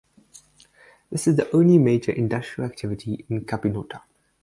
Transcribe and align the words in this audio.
This 1.11 1.27
is 1.27 1.35
the 1.35 1.47
only 1.55 1.77
major 1.77 2.11
industrial 2.11 2.67
activity 2.67 3.23
in 3.29 3.45
Capinota. 3.45 4.01